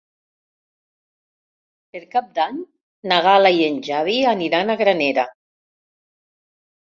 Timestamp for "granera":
4.83-5.27